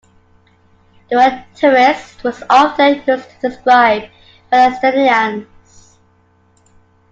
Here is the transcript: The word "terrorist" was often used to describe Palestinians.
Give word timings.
The 1.11 1.15
word 1.17 1.43
"terrorist" 1.53 2.23
was 2.23 2.41
often 2.49 2.95
used 2.95 3.05
to 3.05 3.25
describe 3.49 4.09
Palestinians. 4.51 5.97